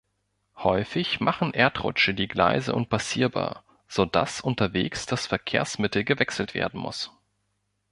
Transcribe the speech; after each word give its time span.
Häufig 0.57 1.19
machen 1.19 1.53
Erdrutsche 1.53 2.15
die 2.15 2.27
Gleise 2.27 2.73
unpassierbar, 2.73 3.63
so 3.87 4.03
dass 4.03 4.41
unterwegs 4.41 5.05
das 5.05 5.27
Verkehrsmittel 5.27 6.03
gewechselt 6.03 6.55
werden 6.55 6.79
muss. 6.79 7.11